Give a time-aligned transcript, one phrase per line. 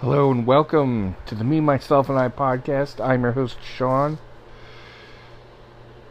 [0.00, 3.06] Hello and welcome to the Me, Myself, and I podcast.
[3.06, 4.16] I'm your host, Sean.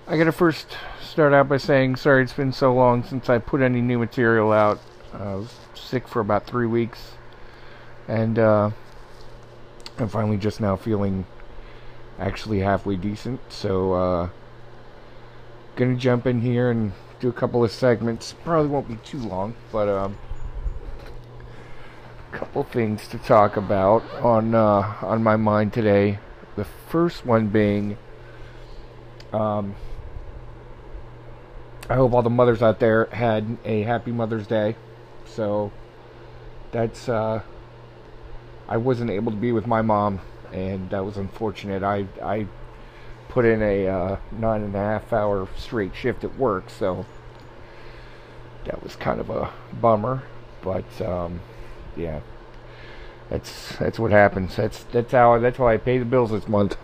[0.08, 3.62] I gotta first start out by saying sorry it's been so long since I put
[3.62, 4.80] any new material out.
[5.12, 7.14] I was sick for about three weeks,
[8.08, 8.70] and uh,
[9.98, 11.26] I'm finally just now feeling
[12.20, 13.40] actually halfway decent.
[13.52, 14.30] So, uh,
[15.76, 18.36] gonna jump in here and do a couple of segments.
[18.44, 20.16] Probably won't be too long, but um,
[22.32, 26.20] couple things to talk about on uh, on my mind today.
[26.56, 27.98] The first one being,
[29.32, 29.76] um,
[31.90, 34.76] I hope all the mothers out there had a happy Mother's Day.
[35.26, 35.72] So
[36.72, 37.42] that's uh,
[38.68, 40.20] I wasn't able to be with my mom,
[40.52, 41.84] and that was unfortunate.
[41.84, 42.48] I I
[43.30, 47.06] put in a uh, nine and a half hour straight shift at work, so
[48.66, 50.24] that was kind of a bummer.
[50.62, 51.40] But um,
[51.96, 52.22] yeah,
[53.30, 54.56] that's that's what happens.
[54.56, 56.78] That's that's how that's why I pay the bills this month.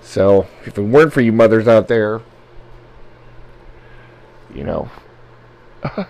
[0.00, 2.20] So if it weren't for you mothers out there,
[4.54, 4.90] you know,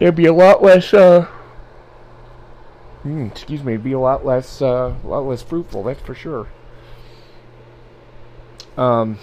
[0.00, 0.92] it'd be a lot less.
[0.92, 1.28] Uh,
[3.04, 5.82] mm, excuse me, it'd be a lot less, uh, a lot less fruitful.
[5.84, 6.48] That's for sure.
[8.76, 9.18] Um,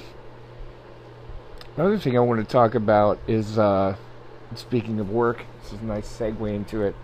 [1.75, 3.95] another thing I want to talk about is, uh,
[4.53, 6.95] speaking of work, this is a nice segue into it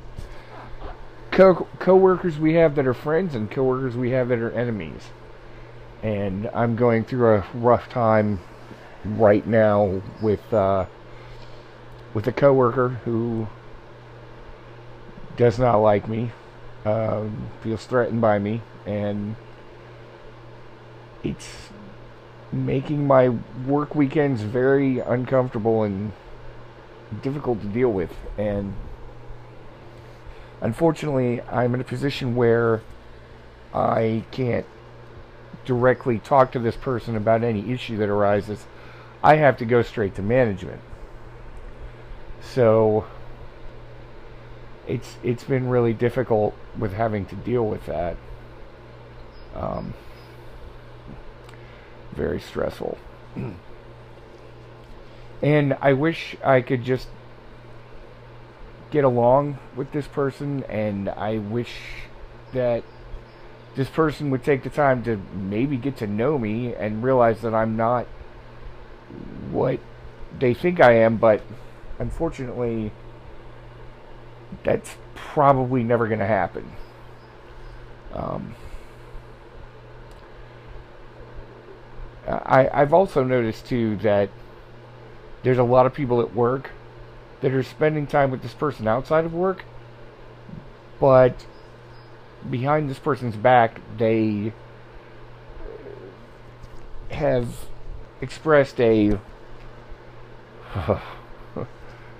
[1.36, 5.09] co coworkers we have that are friends and coworkers we have that are enemies.
[6.02, 8.39] And I'm going through a rough time
[9.03, 10.86] right now with uh,
[12.13, 13.47] with a coworker who
[15.36, 16.31] does not like me,
[16.86, 19.36] um, feels threatened by me, and
[21.22, 21.69] it's
[22.53, 23.30] making my
[23.67, 26.13] work weekends very uncomfortable and
[27.22, 28.13] difficult to deal with.
[28.38, 28.73] And
[30.66, 32.81] Unfortunately, I'm in a position where
[33.71, 34.66] I can't
[35.63, 38.66] directly talk to this person about any issue that arises.
[39.23, 40.81] I have to go straight to management.
[42.41, 43.06] So
[44.88, 48.18] it's it's been really difficult with having to deal with that.
[49.53, 49.94] Um,
[52.12, 52.97] very stressful.
[55.44, 57.07] and I wish I could just
[58.91, 61.73] get along with this person, and I wish
[62.53, 62.84] that
[63.75, 67.53] this person would take the time to maybe get to know me and realize that
[67.53, 68.06] I'm not
[69.51, 69.79] what
[70.40, 71.41] they think I am, but
[72.00, 72.91] unfortunately,
[74.63, 76.72] that's probably never going to happen.
[78.13, 78.56] Um,
[82.28, 84.29] I, I've also noticed too that
[85.44, 86.72] there's a lot of people at work
[87.45, 89.66] that are spending time with this person outside of work,
[91.00, 91.45] but
[92.50, 94.51] behind this person's back, they
[97.11, 97.67] have
[98.19, 99.19] expressed a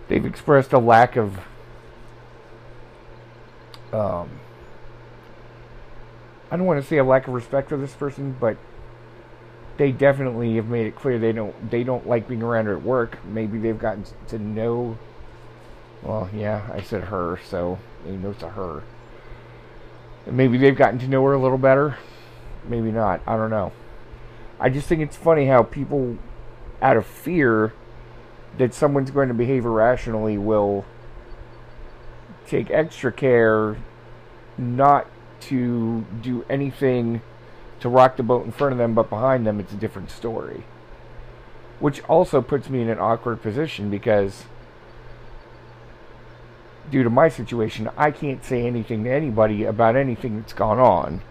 [0.08, 1.40] they've expressed a lack of
[3.92, 4.30] um,
[6.52, 8.58] I don't want to say a lack of respect for this person, but
[9.78, 12.84] they definitely have made it clear they don't they don't like being around her at
[12.84, 13.18] work.
[13.26, 15.00] Maybe they've gotten to know.
[16.04, 18.84] Well, yeah, I said her, so he knows a her.
[20.28, 21.98] Maybe they've gotten to know her a little better.
[22.68, 23.22] Maybe not.
[23.28, 23.72] I don't know.
[24.60, 26.18] I just think it's funny how people,
[26.82, 27.74] out of fear
[28.58, 30.86] that someone's going to behave irrationally, will
[32.48, 33.78] take extra care
[34.58, 35.08] not
[35.42, 37.22] to do anything
[37.80, 40.64] to rock the boat in front of them, but behind them it's a different story.
[41.80, 44.46] Which also puts me in an awkward position because,
[46.92, 51.22] due to my situation, I can't say anything to anybody about anything that's gone on.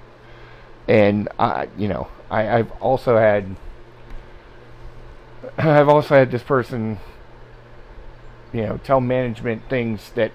[0.86, 3.56] And I, you know, I, I've also had,
[5.58, 6.98] I've also had this person,
[8.52, 10.32] you know, tell management things that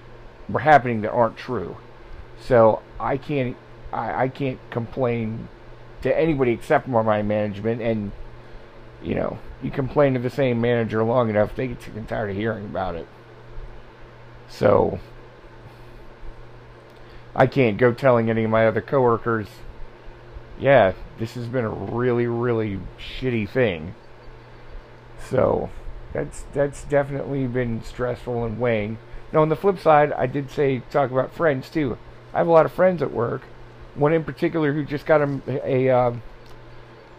[0.48, 1.76] were happening that aren't true.
[2.40, 3.56] So I can't,
[3.92, 5.48] I, I can't complain
[6.02, 7.82] to anybody except for my management.
[7.82, 8.12] And
[9.02, 12.30] you know, you complain to the same manager long enough, they get sick and tired
[12.30, 13.06] of hearing about it.
[14.50, 14.98] So
[17.34, 19.46] I can't go telling any of my other coworkers,
[20.58, 23.94] yeah, this has been a really, really shitty thing.
[25.30, 25.70] So
[26.12, 28.98] that's that's definitely been stressful and weighing.
[29.32, 31.96] Now on the flip side, I did say talk about friends too.
[32.34, 33.42] I have a lot of friends at work
[33.94, 36.14] one in particular who just got a a, uh,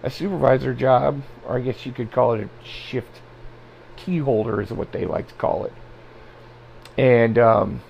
[0.04, 3.22] a supervisor job, or I guess you could call it a shift
[3.96, 5.74] key holder, is what they like to call it.
[6.98, 7.82] And um,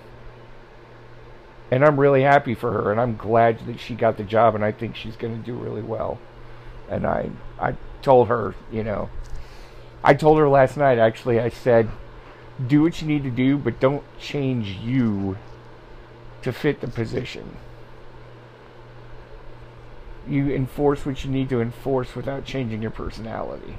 [1.72, 4.62] and I'm really happy for her, and I'm glad that she got the job, and
[4.62, 6.18] I think she's going to do really well.
[6.90, 9.08] And I, I told her, you know,
[10.04, 10.98] I told her last night.
[10.98, 11.88] Actually, I said,
[12.66, 15.38] do what you need to do, but don't change you
[16.42, 17.56] to fit the position.
[20.28, 23.78] You enforce what you need to enforce without changing your personality.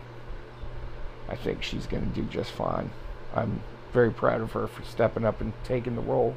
[1.30, 2.90] I think she's going to do just fine.
[3.36, 3.62] I'm
[3.94, 6.36] very proud of her for stepping up and taking the role.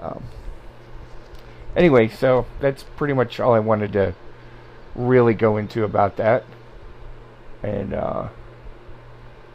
[0.00, 0.24] Um,
[1.76, 4.14] anyway, so that's pretty much all I wanted to
[4.94, 6.44] really go into about that.
[7.62, 8.28] And uh,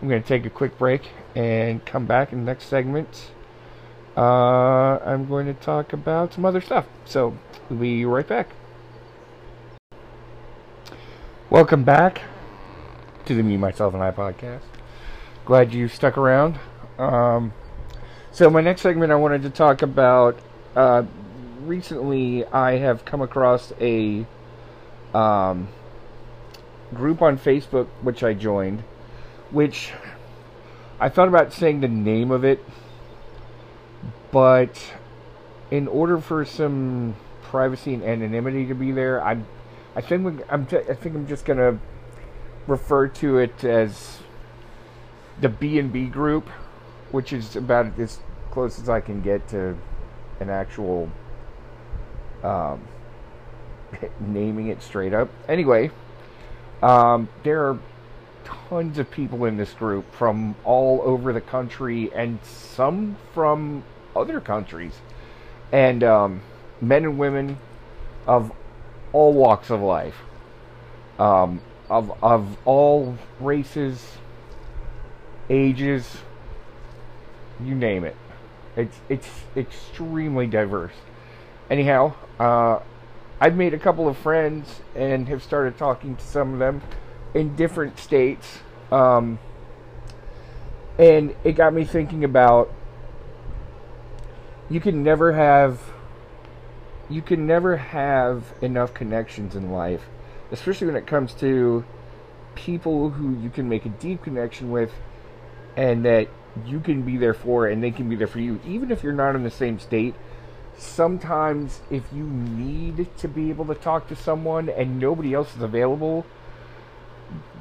[0.01, 3.31] I'm going to take a quick break and come back in the next segment.
[4.15, 6.85] Uh, I'm going to talk about some other stuff.
[7.05, 7.37] So
[7.69, 8.49] we'll be right back.
[11.49, 12.21] Welcome back
[13.25, 14.61] to the Me, Myself, and I podcast.
[15.45, 16.59] Glad you stuck around.
[16.97, 17.53] Um,
[18.31, 20.37] so my next segment, I wanted to talk about.
[20.75, 21.03] Uh,
[21.61, 24.25] recently, I have come across a
[25.13, 25.69] um,
[26.93, 28.83] group on Facebook which I joined,
[29.51, 29.93] which
[30.99, 32.63] I thought about saying the name of it,
[34.31, 34.93] but
[35.71, 39.37] in order for some privacy and anonymity to be there, I,
[39.95, 41.79] I think I'm I think I'm just gonna
[42.67, 44.19] refer to it as
[45.39, 46.47] the B and B group,
[47.15, 48.19] which is about as
[48.51, 49.77] close as I can get to
[50.41, 51.09] an actual
[52.43, 52.81] um,
[54.19, 55.29] naming it straight up.
[55.47, 55.91] Anyway,
[56.83, 57.79] um, there are
[58.43, 64.41] tons of people in this group from all over the country and some from other
[64.41, 64.95] countries,
[65.71, 66.41] and um,
[66.81, 67.57] men and women
[68.27, 68.51] of
[69.13, 70.17] all walks of life,
[71.17, 74.17] um, of of all races,
[75.49, 76.17] ages,
[77.63, 78.15] you name it.
[78.75, 80.93] It's it's extremely diverse.
[81.69, 82.79] Anyhow, uh,
[83.39, 86.81] I've made a couple of friends and have started talking to some of them
[87.33, 88.59] in different states.
[88.91, 89.39] Um,
[90.97, 92.71] and it got me thinking about
[94.69, 95.81] you can never have
[97.09, 100.03] you can never have enough connections in life,
[100.51, 101.85] especially when it comes to
[102.55, 104.91] people who you can make a deep connection with
[105.75, 106.27] and that
[106.65, 108.59] you can be there for and they can be there for you.
[108.65, 110.15] Even if you're not in the same state
[110.77, 115.61] sometimes if you need to be able to talk to someone and nobody else is
[115.61, 116.25] available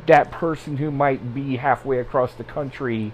[0.06, 3.12] that person who might be halfway across the country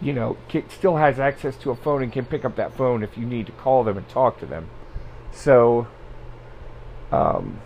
[0.00, 0.36] you know
[0.68, 3.46] still has access to a phone and can pick up that phone if you need
[3.46, 4.68] to call them and talk to them.
[5.32, 5.86] So
[7.10, 7.60] um,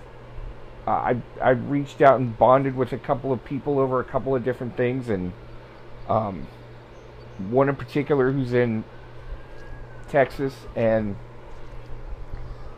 [0.87, 4.45] I I reached out and bonded with a couple of people over a couple of
[4.45, 5.33] different things and
[6.11, 6.47] um,
[7.49, 8.85] one in particular who's in
[10.09, 11.17] Texas, and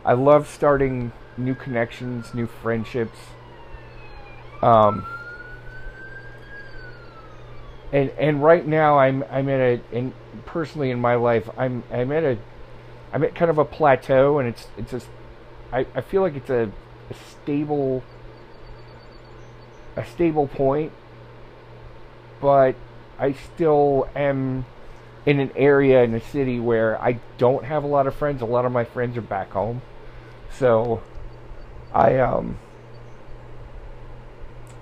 [0.05, 3.17] I love starting new connections, new friendships.
[4.61, 5.05] Um,
[7.91, 10.13] and and right now I'm I'm at a and
[10.45, 12.37] personally in my life I'm I'm at a
[13.11, 15.01] I'm at kind of a plateau, and it's it's a
[15.71, 16.71] I, I feel like it's a,
[17.09, 18.03] a stable
[19.95, 20.91] a stable point,
[22.39, 22.75] but
[23.19, 24.65] I still am
[25.25, 28.41] in an area in a city where I don't have a lot of friends.
[28.41, 29.81] A lot of my friends are back home,
[30.51, 31.01] so
[31.93, 32.57] I um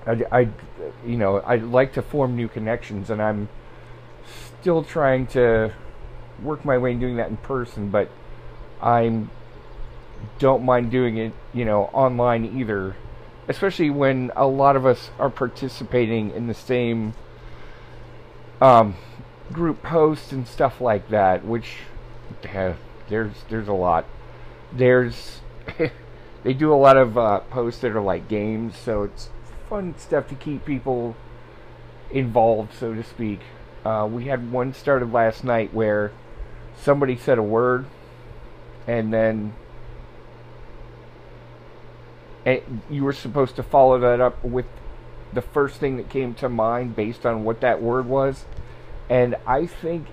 [0.08, 0.40] I, I
[1.06, 3.50] you know I like to form new connections, and I'm
[4.62, 5.74] still trying to
[6.42, 8.10] work my way in doing that in person, but
[8.82, 9.30] I'm
[10.40, 12.96] don't mind doing it you know online either,
[13.48, 17.14] especially when a lot of us are participating in the same
[18.62, 18.96] um
[19.52, 21.78] group posts and stuff like that, which
[22.54, 22.74] uh,
[23.10, 24.06] there's there's a lot.
[24.72, 25.42] There's
[26.44, 29.30] they do a lot of uh, posts that are like games, so it's
[29.70, 31.16] fun stuff to keep people
[32.12, 33.40] involved, so to speak.
[33.84, 36.12] Uh, we had one started last night where
[36.78, 37.86] somebody said a word,
[38.88, 39.54] and then
[42.46, 44.66] and you were supposed to follow that up with
[45.34, 48.46] the first thing that came to mind based on what that word was
[49.12, 50.08] and I think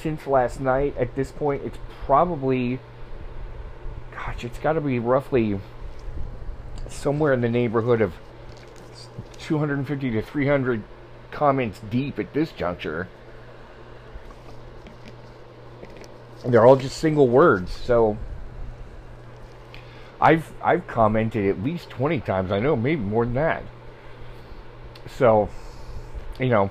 [0.00, 2.78] since last night, at this point, it's probably,
[4.12, 5.58] gosh, it's got to be roughly
[6.88, 8.14] somewhere in the neighborhood of
[9.38, 10.82] 250 to 300
[11.30, 13.08] comments deep at this juncture.
[16.44, 18.16] And they're all just single words, so
[20.20, 22.52] I've I've commented at least 20 times.
[22.52, 23.64] I know maybe more than that.
[25.08, 25.48] So,
[26.38, 26.70] you know,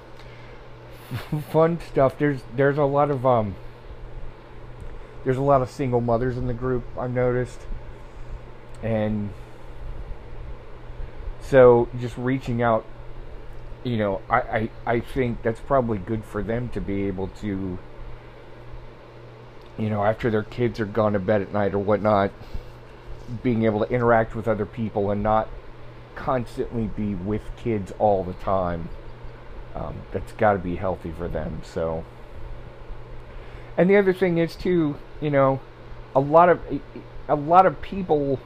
[1.52, 2.18] fun stuff.
[2.18, 3.56] There's there's a lot of um
[5.24, 6.84] there's a lot of single mothers in the group.
[6.98, 7.60] I've noticed,
[8.84, 9.32] and
[11.42, 12.86] so just reaching out,
[13.84, 17.78] you know, I, I I think that's probably good for them to be able to,
[19.78, 22.32] you know, after their kids are gone to bed at night or whatnot,
[23.42, 25.48] being able to interact with other people and not
[26.16, 28.90] constantly be with kids all the time.
[29.76, 31.62] Um, that's got to be healthy for them.
[31.64, 32.06] So,
[33.78, 35.60] and the other thing is too, you know,
[36.16, 36.62] a lot of
[37.28, 38.40] a lot of people,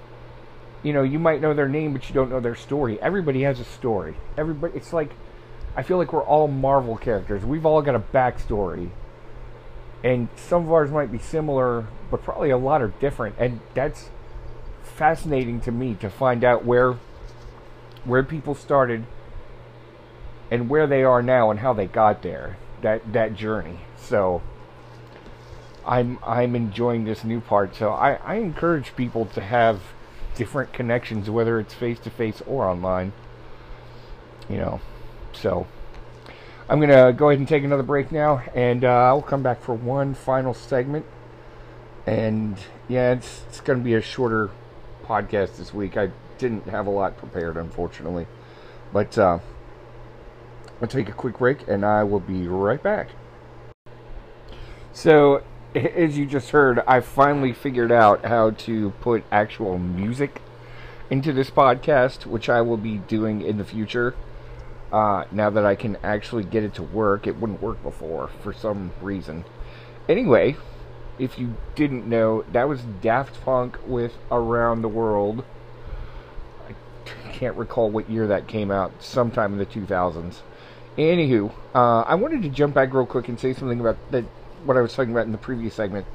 [0.81, 2.99] you know, you might know their name, but you don't know their story.
[3.01, 4.15] Everybody has a story.
[4.37, 5.11] Everybody, it's like,
[5.75, 7.45] I feel like we're all Marvel characters.
[7.45, 8.89] We've all got a backstory,
[10.03, 13.35] and some of ours might be similar, but probably a lot are different.
[13.37, 14.09] And that's
[14.81, 16.97] fascinating to me to find out where
[18.05, 19.05] where people started
[20.51, 23.79] and where they are now and how they got there that that journey.
[23.97, 24.41] So
[25.85, 27.75] i'm i'm enjoying this new part.
[27.75, 29.81] So i i encourage people to have
[30.35, 33.11] different connections whether it's face to face or online
[34.49, 34.79] you know.
[35.33, 35.67] So
[36.69, 39.73] i'm gonna go ahead and take another break now and uh, i'll come back for
[39.73, 41.05] one final segment.
[42.05, 44.49] And yeah it's it's gonna be a shorter
[45.05, 45.97] podcast this week.
[45.97, 48.25] I didn't have a lot prepared unfortunately
[48.91, 49.37] but uh
[50.81, 53.09] I'll take a quick break and I will be right back.
[54.93, 55.43] So,
[55.75, 60.41] as you just heard, I finally figured out how to put actual music
[61.09, 64.15] into this podcast, which I will be doing in the future.
[64.91, 68.53] Uh, now that I can actually get it to work, it wouldn't work before for
[68.53, 69.45] some reason.
[70.07, 70.55] Anyway,
[71.19, 75.43] if you didn't know, that was Daft Punk with Around the World.
[77.39, 80.41] Can't recall what year that came out, sometime in the 2000s.
[80.97, 84.25] Anywho, uh, I wanted to jump back real quick and say something about that
[84.65, 86.05] what I was talking about in the previous segment.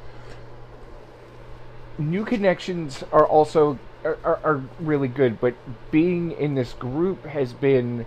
[1.96, 5.54] New connections are also are, are, are really good, but
[5.90, 8.04] being in this group has been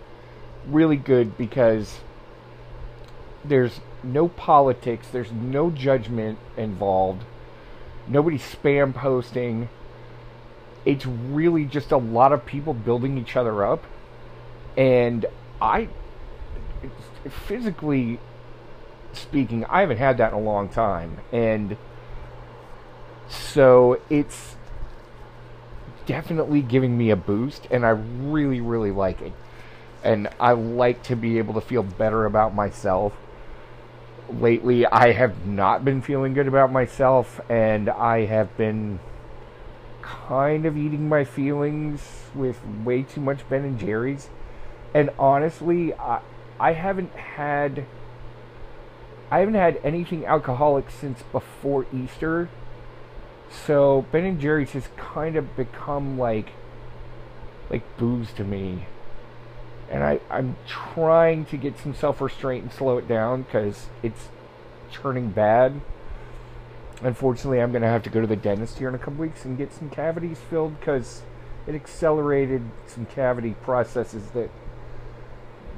[0.67, 2.01] really good because
[3.43, 7.23] there's no politics, there's no judgment involved,
[8.07, 9.69] nobody's spam posting.
[10.87, 13.83] It's really just a lot of people building each other up,
[14.77, 15.25] and
[15.61, 15.89] I
[17.29, 18.19] physically
[19.11, 21.75] speaking, I haven't had that in a long time, and
[23.27, 24.55] so it's
[26.05, 29.33] definitely giving me a boost, and I really, really like it.
[30.05, 33.11] And I like to be able to feel better about myself.
[34.29, 39.01] Lately, I have not been feeling good about myself, and I have been
[40.27, 42.01] kind of eating my feelings
[42.33, 44.29] with way too much Ben and Jerry's.
[44.93, 46.21] And honestly, I,
[46.59, 47.85] I haven't had
[49.29, 52.49] I haven't had anything alcoholic since before Easter.
[53.49, 56.51] So Ben and Jerry's has kind of become like
[57.69, 58.85] like booze to me.
[59.89, 64.29] And I, I'm trying to get some self restraint and slow it down because it's
[64.91, 65.81] turning bad.
[67.01, 69.45] Unfortunately, I'm going to have to go to the dentist here in a couple weeks
[69.45, 71.21] and get some cavities filled because
[71.67, 74.49] it accelerated some cavity processes that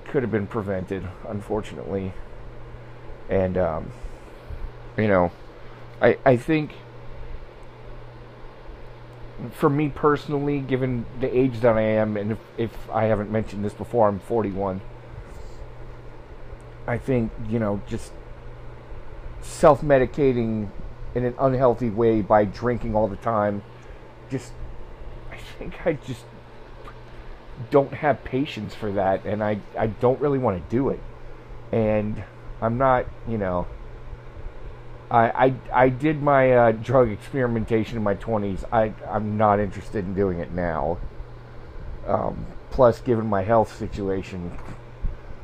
[0.05, 2.13] could have been prevented, unfortunately.
[3.29, 3.91] And um,
[4.97, 5.31] you know,
[6.01, 6.71] I I think
[9.51, 13.63] for me personally, given the age that I am, and if, if I haven't mentioned
[13.63, 14.81] this before, I'm 41.
[16.87, 18.11] I think you know just
[19.41, 20.69] self-medicating
[21.15, 23.63] in an unhealthy way by drinking all the time.
[24.29, 24.51] Just
[25.31, 26.23] I think I just
[27.71, 30.99] don't have patience for that, and I I don't really want to do it,
[31.71, 32.23] and
[32.61, 33.67] I'm not you know.
[35.11, 35.53] I, I,
[35.85, 38.63] I did my uh, drug experimentation in my 20s.
[38.71, 40.99] I, I'm not interested in doing it now.
[42.05, 44.51] Um, plus, given my health situation,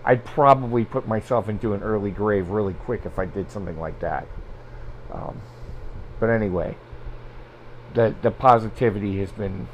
[0.04, 4.00] I'd probably put myself into an early grave really quick if I did something like
[4.02, 4.28] that.
[5.12, 5.42] Um,
[6.20, 6.76] but anyway,
[7.94, 9.68] the the positivity has been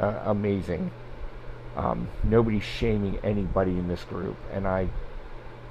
[0.00, 0.90] uh, amazing.
[1.76, 4.88] Um, nobody's shaming anybody in this group, and I,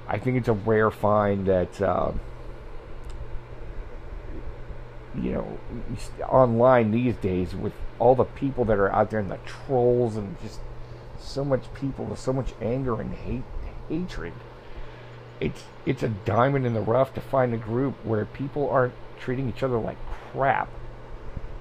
[0.06, 2.12] I think it's a rare find that, uh,
[5.14, 5.58] you know,
[6.26, 10.40] online these days with all the people that are out there and the trolls and
[10.40, 10.60] just
[11.18, 13.42] so much people with so much anger and hate,
[13.88, 14.32] hatred.
[15.40, 19.48] It's it's a diamond in the rough to find a group where people aren't treating
[19.48, 19.96] each other like
[20.32, 20.68] crap.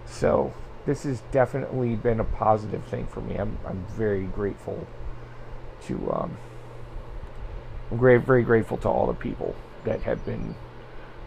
[0.05, 0.53] So
[0.85, 3.35] this has definitely been a positive thing for me.
[3.35, 4.87] I'm I'm very grateful
[5.87, 6.37] to um,
[7.91, 9.55] I'm great, very grateful to all the people
[9.85, 10.55] that have been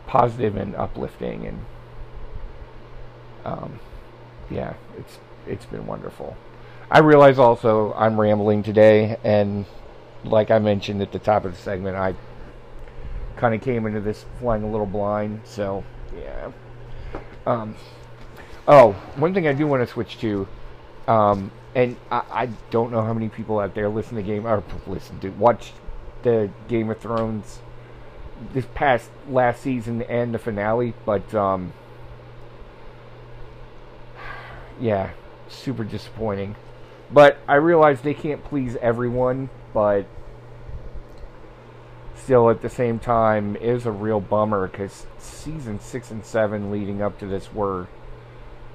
[0.07, 1.65] positive and uplifting and
[3.45, 3.79] um,
[4.51, 6.37] yeah, it's it's been wonderful.
[6.91, 9.65] I realize also I'm rambling today, and
[10.25, 12.15] like I mentioned at the top of the segment, I
[13.41, 15.41] kind of came into this flying a little blind.
[15.45, 15.83] So
[16.15, 16.53] yeah.
[17.47, 17.75] Um,
[18.69, 20.47] oh, one thing I do want to switch to,
[21.09, 24.63] um, and I, I, don't know how many people out there listen to game or
[24.87, 25.73] listen to watch
[26.23, 27.61] the Game of Thrones
[28.53, 31.73] this past last season and the finale, but um,
[34.79, 35.11] yeah,
[35.49, 36.57] super disappointing.
[37.13, 40.07] But I realize they can't please everyone, but
[42.23, 47.03] still at the same time is a real bummer because season six and seven leading
[47.03, 47.89] up to this were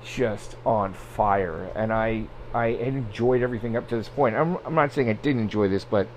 [0.04, 4.36] just on fire, and I I enjoyed everything up to this point.
[4.36, 6.08] I'm I'm not saying I didn't enjoy this, but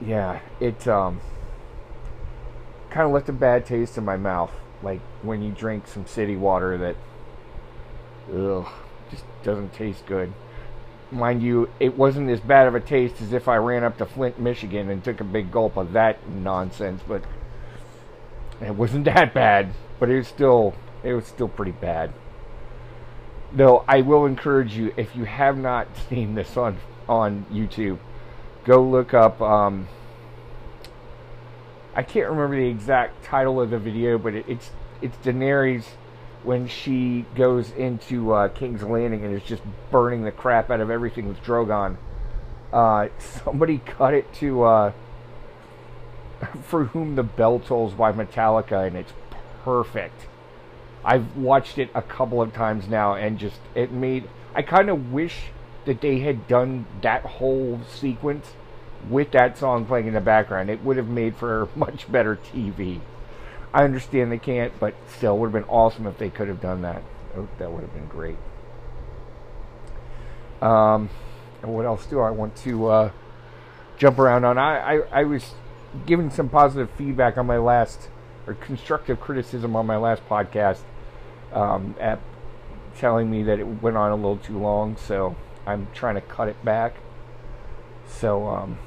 [0.00, 1.20] yeah, it um
[2.90, 4.52] kind of left a bad taste in my mouth,
[4.82, 6.96] like when you drink some city water that
[8.34, 8.66] ugh
[9.10, 10.32] just doesn't taste good.
[11.10, 14.06] Mind you, it wasn't as bad of a taste as if I ran up to
[14.06, 17.22] Flint, Michigan and took a big gulp of that nonsense, but
[18.60, 22.12] it wasn't that bad, but it was still it was still pretty bad.
[23.52, 27.98] Though I will encourage you if you have not seen this on on YouTube,
[28.64, 29.88] go look up um,
[31.98, 34.70] I can't remember the exact title of the video, but it, it's
[35.02, 35.84] it's Daenerys
[36.48, 40.88] when she goes into uh, King's Landing and is just burning the crap out of
[40.90, 41.98] everything with Drogon.
[42.72, 44.92] Uh, somebody cut it to uh,
[46.62, 49.12] For Whom the Bell Tolls by Metallica, and it's
[49.62, 50.26] perfect.
[51.04, 54.26] I've watched it a couple of times now, and just it made.
[54.54, 55.50] I kind of wish
[55.84, 58.54] that they had done that whole sequence
[59.10, 60.70] with that song playing in the background.
[60.70, 63.00] It would have made for much better TV.
[63.72, 66.82] I understand they can't, but still, would have been awesome if they could have done
[66.82, 67.02] that.
[67.36, 68.38] Oh, that would have been great.
[70.62, 71.10] Um,
[71.62, 73.10] and what else do I want to uh,
[73.96, 74.58] jump around on?
[74.58, 75.52] I, I, I was
[76.06, 78.08] giving some positive feedback on my last,
[78.46, 80.80] or constructive criticism on my last podcast,
[81.52, 82.18] um, at
[82.96, 86.48] telling me that it went on a little too long, so I'm trying to cut
[86.48, 86.94] it back.
[88.08, 88.78] So, um,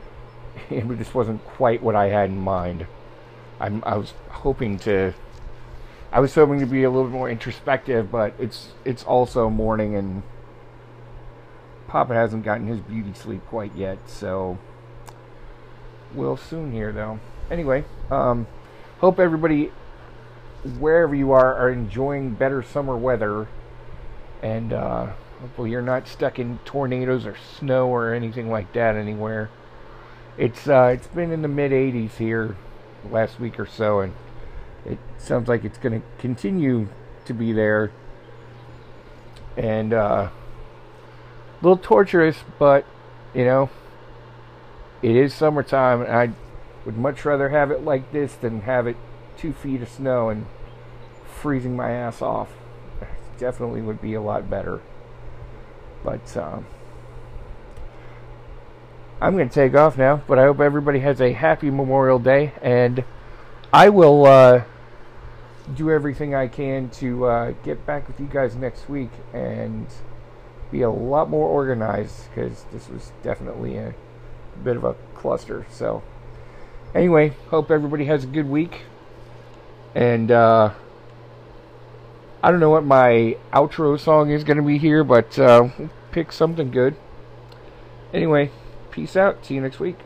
[0.70, 2.86] it just wasn't quite what I had in mind.
[3.60, 5.12] I'm, I was hoping to,
[6.10, 10.22] I was hoping to be a little more introspective, but it's it's also morning and
[11.86, 14.58] Papa hasn't gotten his beauty sleep quite yet, so
[16.14, 17.20] we'll soon here though.
[17.50, 18.46] Anyway, um,
[19.00, 19.72] hope everybody
[20.78, 23.46] wherever you are are enjoying better summer weather,
[24.42, 25.08] and uh,
[25.40, 29.50] hopefully you're not stuck in tornadoes or snow or anything like that anywhere.
[30.38, 32.56] It's uh, it's been in the mid 80s here
[33.08, 34.14] last week or so, and
[34.84, 36.88] it sounds like it's going to continue
[37.24, 37.90] to be there.
[39.56, 42.84] And uh, a little torturous, but
[43.34, 43.70] you know,
[45.02, 46.30] it is summertime, and I
[46.84, 48.96] would much rather have it like this than have it
[49.36, 50.46] two feet of snow and
[51.40, 52.50] freezing my ass off.
[53.38, 54.80] Definitely would be a lot better.
[56.04, 56.60] But uh,
[59.22, 62.54] I'm going to take off now, but I hope everybody has a happy Memorial Day,
[62.62, 63.04] and
[63.70, 64.64] I will uh,
[65.74, 69.86] do everything I can to uh, get back with you guys next week and
[70.72, 73.92] be a lot more organized because this was definitely a
[74.64, 75.66] bit of a cluster.
[75.70, 76.02] So,
[76.94, 78.84] anyway, hope everybody has a good week,
[79.94, 80.72] and uh,
[82.42, 85.68] I don't know what my outro song is going to be here, but uh,
[86.10, 86.96] pick something good.
[88.14, 88.50] Anyway.
[88.90, 89.44] Peace out.
[89.44, 89.96] See you next week.